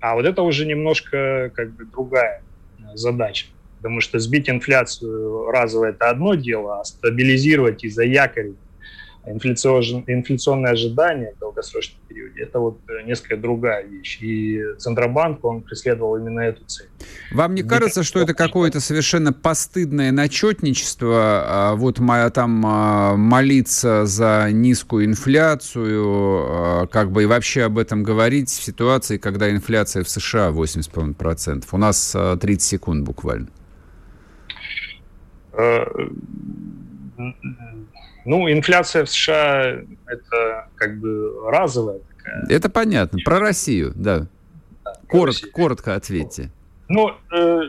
[0.00, 2.42] А вот это уже немножко как бы другая
[2.94, 3.46] задача.
[3.76, 8.56] Потому что сбить инфляцию разово– это одно дело, а стабилизировать и заякорить
[9.26, 14.18] инфляционные ожидания в долгосрочном периоде, это вот э, несколько другая вещь.
[14.20, 16.88] И Центробанк, он преследовал именно эту цель.
[17.32, 22.00] Вам не кажется, что это какое-то совершенно постыдное начетничество, а, вот
[22.34, 28.62] там а, молиться за низкую инфляцию, а, как бы и вообще об этом говорить в
[28.62, 31.64] ситуации, когда инфляция в США 80%?
[31.70, 33.48] У нас 30 секунд буквально.
[38.24, 42.46] Э, ну, инфляция в США это как бы разовая такая.
[42.48, 43.18] Это понятно.
[43.24, 44.20] Про Россию, да.
[44.84, 45.52] да коротко, Россию.
[45.52, 46.50] коротко ответьте.
[46.88, 47.60] Ну, э,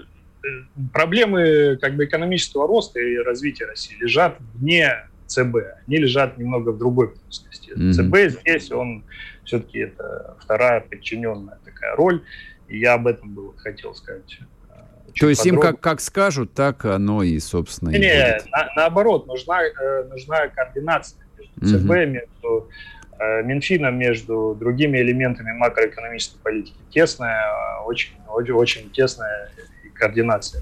[0.91, 5.55] проблемы как бы экономического роста и развития России лежат вне ЦБ.
[5.87, 7.71] Они лежат немного в другой плоскости.
[7.71, 7.91] Mm-hmm.
[7.91, 9.03] ЦБ здесь, он
[9.45, 12.23] все-таки это вторая подчиненная такая роль.
[12.67, 14.39] И я об этом бы хотел сказать.
[15.15, 15.67] Э, То есть подробно.
[15.67, 20.47] им как, как скажут, так оно и, собственно, и Не, на, наоборот, нужна, э, нужна
[20.47, 22.05] координация между ЦБ, mm-hmm.
[22.05, 22.69] между
[23.19, 26.75] э, Минфином, между другими элементами макроэкономической политики.
[26.91, 29.49] Тесная, очень, очень, очень тесная
[29.93, 30.61] координация.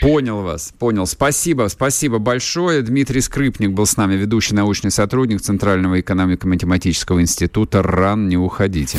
[0.00, 1.06] Понял вас, понял.
[1.06, 2.82] Спасибо, спасибо большое.
[2.82, 8.28] Дмитрий Скрипник был с нами, ведущий научный сотрудник Центрального экономико-математического института РАН.
[8.28, 8.98] Не уходите.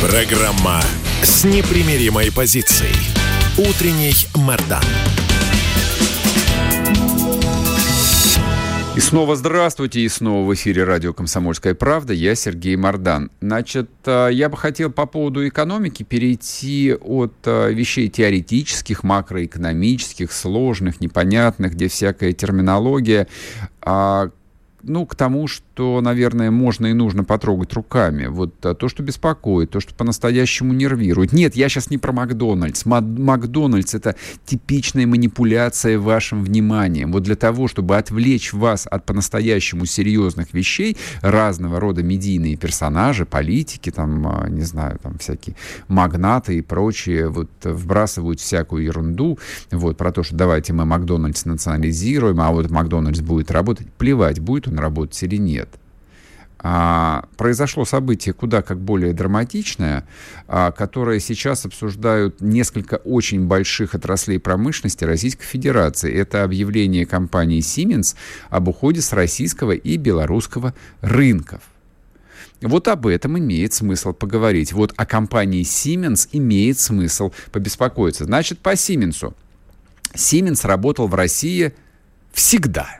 [0.00, 0.80] Программа
[1.22, 2.94] с непримиримой позицией.
[3.58, 4.82] Утренний Мордан.
[8.96, 12.14] И снова здравствуйте, и снова в эфире радио «Комсомольская правда».
[12.14, 13.30] Я Сергей Мордан.
[13.42, 21.02] Значит, э, я бы хотел по поводу экономики перейти от э, вещей теоретических, макроэкономических, сложных,
[21.02, 23.28] непонятных, где всякая терминология,
[23.82, 24.30] а
[24.82, 25.64] ну, к тому, что,
[26.00, 28.26] наверное, можно и нужно потрогать руками.
[28.26, 31.32] Вот а, то, что беспокоит, то, что по-настоящему нервирует.
[31.32, 32.84] Нет, я сейчас не про Макдональдс.
[32.84, 34.14] Макдональдс— это
[34.44, 37.12] типичная манипуляция вашим вниманием.
[37.12, 43.90] Вот для того, чтобы отвлечь вас от по-настоящему серьезных вещей, разного рода медийные персонажи, политики,
[43.90, 45.56] там, а, не знаю, там всякие
[45.88, 49.38] магнаты и прочие, вот вбрасывают всякую ерунду,
[49.70, 53.90] вот, про то, что давайте мы Макдональдс национализируем, а вот Макдональдс будет работать.
[53.94, 55.69] Плевать, будет он работать или нет.
[56.62, 60.06] А, произошло событие куда как более драматичное,
[60.46, 66.12] а, которое сейчас обсуждают несколько очень больших отраслей промышленности Российской Федерации.
[66.12, 68.14] Это объявление компании Siemens
[68.50, 71.62] об уходе с российского и белорусского рынков.
[72.60, 74.74] Вот об этом имеет смысл поговорить.
[74.74, 78.24] Вот о компании Siemens имеет смысл побеспокоиться.
[78.24, 79.32] Значит, по Siemens.
[80.12, 81.72] Siemens работал в России
[82.34, 82.99] всегда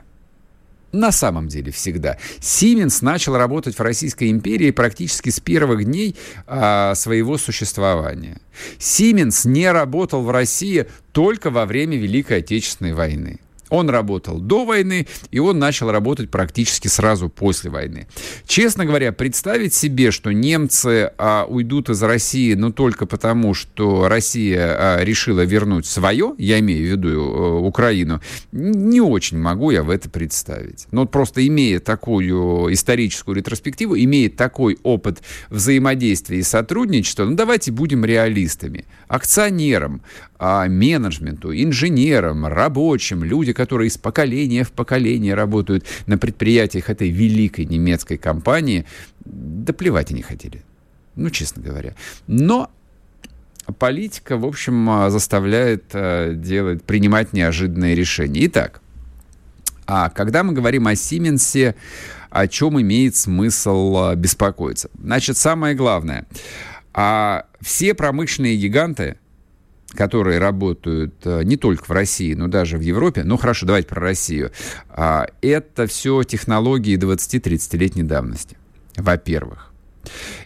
[0.91, 2.17] на самом деле всегда.
[2.39, 6.15] Siemens начал работать в Российской империи практически с первых дней
[6.47, 8.39] а, своего существования.
[8.79, 13.39] Siemens не работал в России только во время Великой Отечественной войны.
[13.71, 18.05] Он работал до войны, и он начал работать практически сразу после войны.
[18.45, 24.75] Честно говоря, представить себе, что немцы а, уйдут из России, но только потому, что Россия
[24.99, 28.19] а, решила вернуть свое, я имею в виду а, Украину,
[28.51, 30.87] не очень могу я в это представить.
[30.91, 37.71] Но вот просто имея такую историческую ретроспективу, имея такой опыт взаимодействия и сотрудничества, ну давайте
[37.71, 38.83] будем реалистами.
[39.07, 40.01] Акционерам,
[40.43, 47.65] а, менеджменту, инженерам, рабочим, люди, которые из поколения в поколение работают на предприятиях этой великой
[47.65, 48.85] немецкой компании,
[49.23, 50.63] да плевать они хотели.
[51.15, 51.93] Ну, честно говоря.
[52.25, 52.71] Но
[53.77, 58.47] политика, в общем, заставляет э, делать, принимать неожиданные решения.
[58.47, 58.81] Итак,
[59.85, 61.75] а когда мы говорим о Сименсе,
[62.31, 64.89] о чем имеет смысл э, беспокоиться?
[64.99, 66.25] Значит, самое главное,
[66.95, 69.17] а все промышленные гиганты,
[69.93, 74.01] которые работают э, не только в России, но даже в Европе, ну хорошо, давайте про
[74.01, 74.51] Россию,
[74.89, 78.57] а, это все технологии 20-30-летней давности,
[78.95, 79.71] во-первых.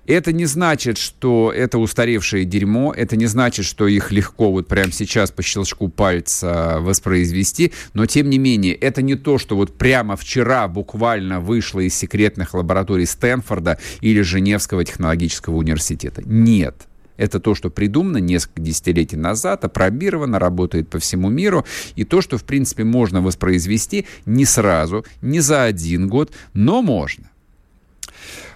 [0.06, 4.92] Это не значит, что это устаревшее дерьмо, это не значит, что их легко вот прямо
[4.92, 10.16] сейчас по щелчку пальца воспроизвести, но тем не менее, это не то, что вот прямо
[10.16, 16.22] вчера буквально вышло из секретных лабораторий Стэнфорда или Женевского технологического университета.
[16.26, 16.88] Нет.
[17.18, 22.38] Это то, что придумано несколько десятилетий назад, опробировано, работает по всему миру, и то, что,
[22.38, 27.30] в принципе, можно воспроизвести не сразу, не за один год, но можно.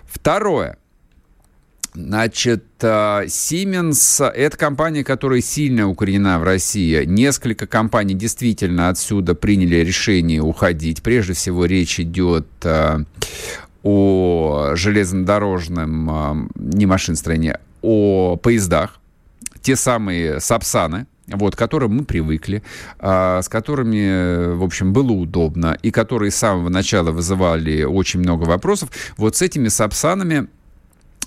[0.05, 0.78] Второе.
[1.93, 2.86] Значит, э,
[3.26, 7.03] Siemens— это компания, которая сильно укоренена в России.
[7.05, 11.01] Несколько компаний действительно отсюда приняли решение уходить.
[11.01, 12.99] Прежде всего, речь идет э,
[13.82, 18.99] о железнодорожном, э, не машиностроении, о поездах,
[19.61, 22.63] те самые Сапсаны, вот, к которым мы привыкли,
[22.99, 28.43] а, с которыми, в общем, было удобно, и которые с самого начала вызывали очень много
[28.43, 28.89] вопросов.
[29.17, 30.47] Вот с этими Сапсанами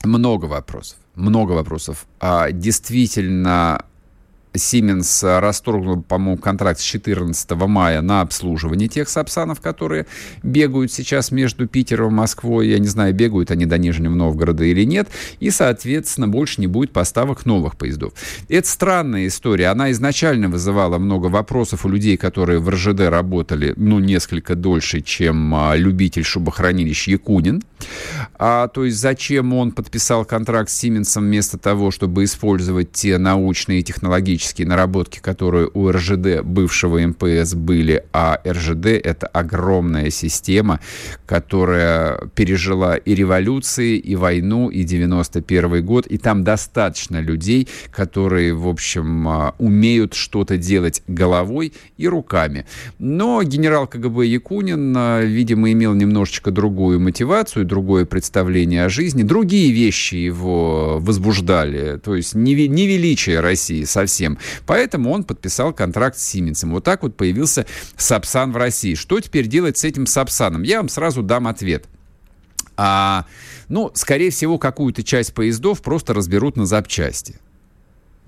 [0.05, 0.99] много вопросов.
[1.15, 2.07] Много вопросов.
[2.21, 3.85] А, действительно,
[4.55, 10.07] Siemens расторгнул, по-моему, контракт с 14 мая на обслуживание тех Сапсанов, которые
[10.43, 12.69] бегают сейчас между Питером и Москвой.
[12.69, 15.09] Я не знаю, бегают они до Нижнего Новгорода или нет.
[15.41, 18.13] И, соответственно, больше не будет поставок новых поездов.
[18.49, 19.69] Это странная история.
[19.69, 25.55] Она изначально вызывала много вопросов у людей, которые в РЖД работали, ну, несколько дольше, чем
[25.55, 27.63] а, любитель шубохранилищ Якунин.
[28.35, 33.81] А, то есть зачем он подписал контракт с Сименсом вместо того, чтобы использовать те научные
[33.81, 40.81] и технологические наработки, которые у РЖД бывшего МПС были, а РЖД это огромная система,
[41.27, 48.69] которая пережила и революции, и войну, и 91 год, и там достаточно людей, которые, в
[48.69, 52.67] общем, а, умеют что-то делать головой и руками.
[52.99, 59.73] Но генерал КГБ Якунин, а, видимо, имел немножечко другую мотивацию, другое представление о жизни, другие
[59.73, 64.32] вещи его возбуждали, то есть не величие России совсем.
[64.67, 66.73] Поэтому он подписал контракт с Сименсом.
[66.73, 67.67] Вот так вот появился
[67.97, 68.95] Сапсан в России.
[68.95, 70.63] Что теперь делать с этим Сапсаном?
[70.63, 71.87] Я вам сразу дам ответ.
[72.77, 73.27] А,
[73.69, 77.37] ну, скорее всего, какую-то часть поездов просто разберут на запчасти.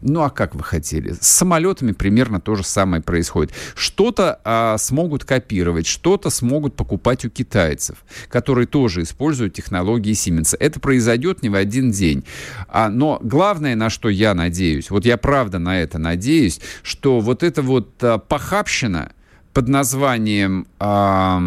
[0.07, 1.12] Ну а как вы хотели?
[1.12, 3.55] С самолетами примерно то же самое происходит.
[3.74, 10.55] Что-то а, смогут копировать, что-то смогут покупать у китайцев, которые тоже используют технологии Siemens.
[10.61, 12.24] Это произойдет не в один день.
[12.68, 17.42] А, но главное, на что я надеюсь, вот я правда на это надеюсь, что вот
[17.42, 19.12] эта вот а, похабщина
[19.55, 20.66] под названием...
[20.78, 21.40] А,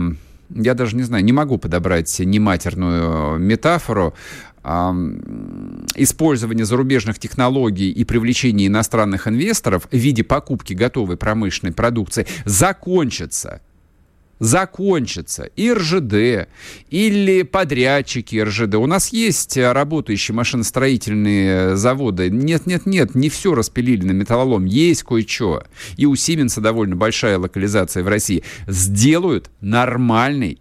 [0.49, 4.14] я даже не знаю, не могу подобрать нематерную метафору,
[5.95, 13.62] использование зарубежных технологий и привлечение иностранных инвесторов в виде покупки готовой промышленной продукции закончится
[14.39, 16.47] закончится и РЖД,
[16.89, 18.76] или подрядчики РЖД.
[18.76, 22.30] У нас есть работающие машиностроительные заводы.
[22.30, 24.66] Нет, нет, нет, не все распилили на металлолом.
[24.66, 25.64] Есть кое-что.
[25.95, 28.43] И у Сименса довольно большая локализация в России.
[28.68, 30.60] Сделают нормальный,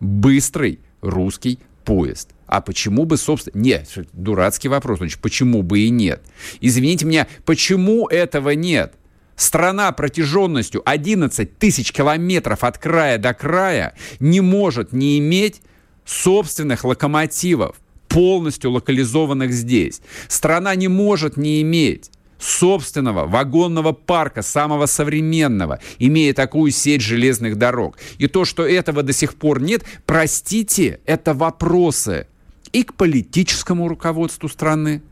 [0.00, 2.35] быстрый русский поезд.
[2.46, 3.60] А почему бы, собственно...
[3.60, 4.98] Нет, дурацкий вопрос.
[4.98, 6.22] Значит, почему бы и нет?
[6.60, 8.94] Извините меня, почему этого нет?
[9.36, 15.60] Страна протяженностью 11 тысяч километров от края до края не может не иметь
[16.06, 17.76] собственных локомотивов,
[18.08, 20.00] полностью локализованных здесь.
[20.28, 27.98] Страна не может не иметь собственного вагонного парка, самого современного, имея такую сеть железных дорог.
[28.18, 32.26] И то, что этого до сих пор нет, простите, это вопросы
[32.72, 35.02] и к политическому руководству страны,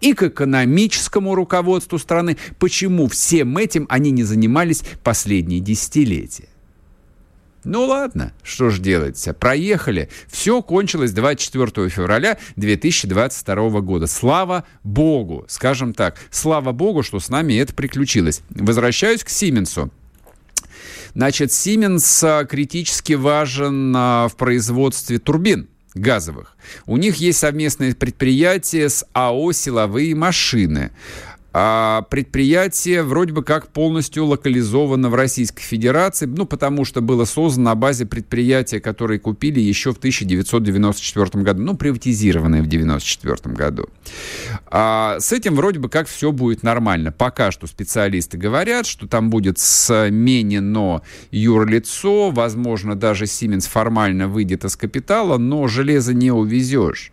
[0.00, 2.36] и к экономическому руководству страны.
[2.58, 6.48] Почему всем этим они не занимались последние десятилетия?
[7.64, 10.08] Ну ладно, что ж делать, проехали.
[10.26, 14.08] Все кончилось 24 февраля 2022 года.
[14.08, 18.42] Слава Богу, скажем так, слава Богу, что с нами это приключилось.
[18.50, 19.92] Возвращаюсь к Сименсу.
[21.14, 26.56] Значит, Сименс критически важен а, в производстве турбин газовых.
[26.86, 30.90] У них есть совместное предприятие с АО «Силовые машины».
[31.54, 37.70] А предприятие вроде бы как полностью локализовано в Российской Федерации, ну, потому что было создано
[37.70, 43.90] на базе предприятия, которое купили еще в 1994 году, ну, приватизированное в 1994 году.
[44.74, 47.12] А с этим вроде бы как все будет нормально.
[47.12, 54.76] Пока что специалисты говорят, что там будет сменено юрлицо, возможно, даже Siemens формально выйдет из
[54.76, 57.12] капитала, но железо не увезешь.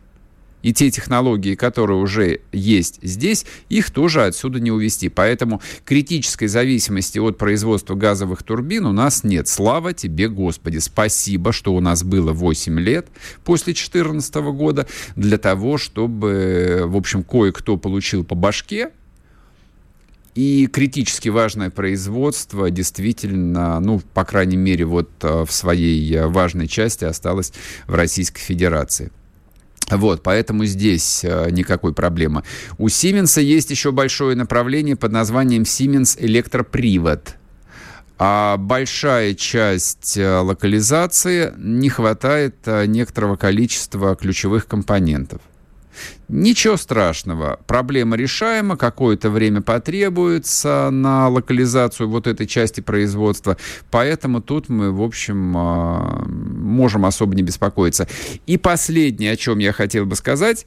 [0.61, 5.09] И те технологии, которые уже есть здесь, их тоже отсюда не увести.
[5.09, 9.47] Поэтому критической зависимости от производства газовых турбин у нас нет.
[9.47, 10.79] Слава тебе, Господи.
[10.79, 13.07] Спасибо, что у нас было 8 лет
[13.43, 18.89] после 2014 года для того, чтобы, в общем, кое-кто получил по башке,
[20.35, 26.67] и критически важное производство действительно, ну, по крайней мере, вот э, в своей э, важной
[26.67, 27.51] части осталось
[27.87, 29.11] в Российской Федерации.
[29.91, 32.43] Вот, поэтому здесь э, никакой проблемы.
[32.77, 37.35] У Siemens есть еще большое направление под названием Siemens электропривод.
[38.17, 45.41] А большая часть э, локализации не хватает э, некоторого количества ключевых компонентов.
[46.27, 53.57] Ничего страшного, проблема решаема, какое-то время потребуется на локализацию вот этой части производства,
[53.89, 58.07] поэтому тут мы, в общем, а, можем особо не беспокоиться.
[58.45, 60.65] И последнее, о чем я хотел бы сказать,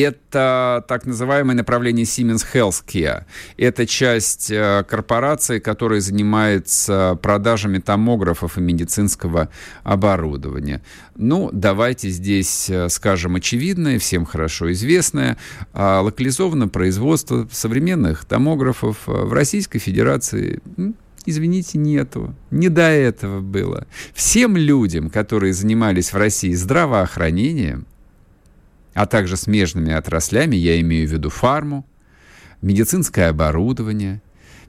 [0.00, 3.24] это так называемое направление Siemens Healthcare.
[3.56, 9.48] Это часть э, корпорации, которая занимается продажами томографов и медицинского
[9.82, 10.82] оборудования.
[11.16, 15.36] Ну, давайте здесь э, скажем очевидное, всем хорошо известное.
[15.72, 20.60] А, локализовано производство современных томографов э, в Российской Федерации
[21.24, 22.34] Извините, нету.
[22.50, 23.86] Не до этого было.
[24.12, 27.86] Всем людям, которые занимались в России здравоохранением,
[28.94, 31.86] а также смежными отраслями, я имею в виду фарму,
[32.60, 34.20] медицинское оборудование,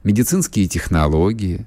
[0.02, 1.66] медицинские технологии,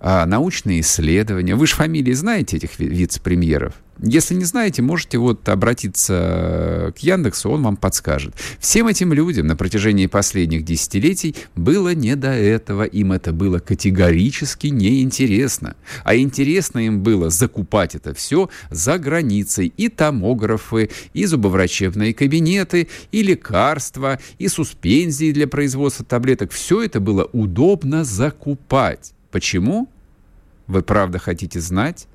[0.00, 1.54] а, научные исследования.
[1.54, 3.74] Вы же фамилии знаете этих вице-премьеров?
[4.02, 8.34] Если не знаете, можете вот обратиться к Яндексу, он вам подскажет.
[8.58, 12.82] Всем этим людям на протяжении последних десятилетий было не до этого.
[12.84, 15.76] Им это было категорически неинтересно.
[16.04, 19.72] А интересно им было закупать это все за границей.
[19.76, 26.52] И томографы, и зубоврачебные кабинеты, и лекарства, и суспензии для производства таблеток.
[26.52, 29.14] Все это было удобно закупать.
[29.30, 29.88] Почему?
[30.66, 32.06] Вы правда хотите знать?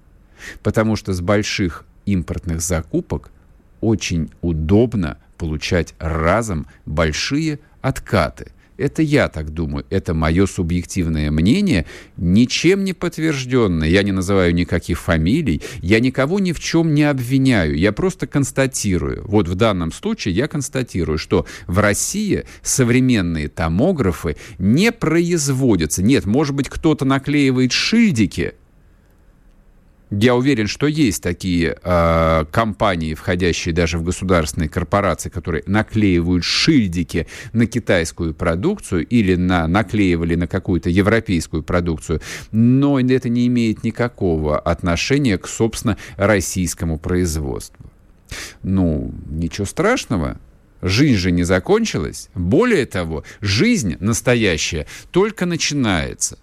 [0.63, 3.31] Потому что с больших импортных закупок
[3.79, 11.85] очень удобно получать разом большие откаты– это я так думаю, это мое субъективное мнение,
[12.17, 13.87] ничем не подтвержденное.
[13.87, 19.23] Я не называю никаких фамилий, я никого ни в чем не обвиняю, я просто констатирую.
[19.25, 26.01] Вот в данном случае я констатирую, что в России современные томографы не производятся.
[26.01, 28.55] Нет, может быть, кто-то наклеивает шильдики,
[30.12, 37.28] я уверен, что есть такие э, компании, входящие даже в государственные корпорации, которые наклеивают шильдики
[37.53, 44.59] на китайскую продукцию или на, наклеивали на какую-то европейскую продукцию, но это не имеет никакого
[44.59, 47.86] отношения к, собственно, российскому производству.
[48.64, 50.38] Ну, ничего страшного.
[50.82, 52.30] Жизнь же не закончилась.
[52.36, 56.38] Более того, жизнь настоящая только начинается.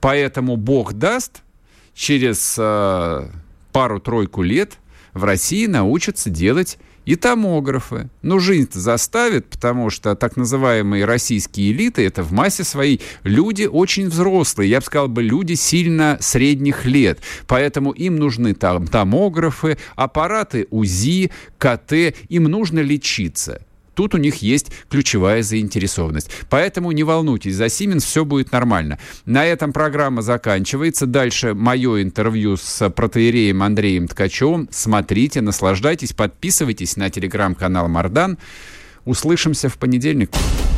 [0.00, 1.42] Поэтому Бог даст–
[1.94, 3.28] через э,
[3.72, 4.78] пару-тройку лет
[5.12, 8.08] в России научатся делать и томографы.
[8.22, 14.08] Но жизнь-то заставит, потому что так называемые российские элиты, это в массе своей люди очень
[14.08, 17.20] взрослые, я бы сказал бы, люди сильно средних лет.
[17.46, 23.62] Поэтому им нужны там томографы, аппараты УЗИ, КТ, им нужно лечиться.
[24.00, 26.30] Тут у них есть ключевая заинтересованность.
[26.48, 28.98] Поэтому не волнуйтесь, за Siemens все будет нормально.
[29.26, 31.04] На этом программа заканчивается.
[31.04, 34.70] Дальше мое интервью с протеереем Андреем Ткачевым.
[34.72, 38.38] Смотрите, наслаждайтесь, подписывайтесь на телеграм-канал Мардан.
[39.04, 40.30] Услышимся в понедельник.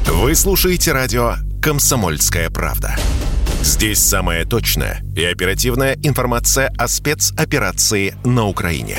[0.08, 2.96] Вы слушаете радио «Комсомольская правда».
[3.62, 8.98] Здесь самая точная и оперативная информация о спецоперации на Украине.